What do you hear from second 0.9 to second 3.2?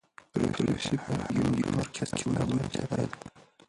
فرهنګي مرکز کې کتابونه چاپېدل.